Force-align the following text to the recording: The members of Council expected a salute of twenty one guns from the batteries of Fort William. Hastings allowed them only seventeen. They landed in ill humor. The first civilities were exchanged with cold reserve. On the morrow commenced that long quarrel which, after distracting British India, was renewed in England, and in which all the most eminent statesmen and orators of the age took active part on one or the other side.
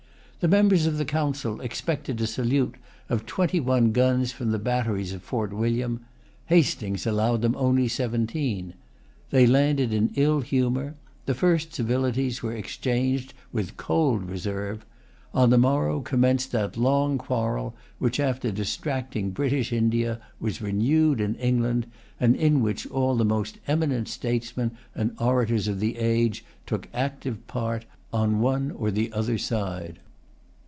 The 0.41 0.47
members 0.47 0.87
of 0.87 1.05
Council 1.05 1.61
expected 1.61 2.19
a 2.19 2.25
salute 2.25 2.73
of 3.09 3.27
twenty 3.27 3.59
one 3.59 3.91
guns 3.91 4.31
from 4.31 4.49
the 4.49 4.57
batteries 4.57 5.13
of 5.13 5.21
Fort 5.21 5.53
William. 5.53 5.99
Hastings 6.47 7.05
allowed 7.05 7.43
them 7.43 7.55
only 7.55 7.87
seventeen. 7.87 8.73
They 9.29 9.45
landed 9.45 9.93
in 9.93 10.09
ill 10.15 10.39
humor. 10.41 10.95
The 11.27 11.35
first 11.35 11.75
civilities 11.75 12.41
were 12.41 12.53
exchanged 12.55 13.35
with 13.53 13.77
cold 13.77 14.23
reserve. 14.27 14.83
On 15.31 15.51
the 15.51 15.59
morrow 15.59 15.99
commenced 16.01 16.51
that 16.53 16.75
long 16.75 17.19
quarrel 17.19 17.75
which, 17.99 18.19
after 18.19 18.49
distracting 18.51 19.29
British 19.29 19.71
India, 19.71 20.19
was 20.39 20.59
renewed 20.59 21.21
in 21.21 21.35
England, 21.35 21.85
and 22.19 22.35
in 22.35 22.63
which 22.63 22.87
all 22.89 23.15
the 23.15 23.23
most 23.23 23.59
eminent 23.67 24.07
statesmen 24.07 24.71
and 24.95 25.15
orators 25.19 25.67
of 25.67 25.79
the 25.79 25.99
age 25.99 26.43
took 26.65 26.89
active 26.95 27.45
part 27.45 27.85
on 28.11 28.39
one 28.39 28.71
or 28.71 28.89
the 28.89 29.13
other 29.13 29.37
side. 29.37 29.99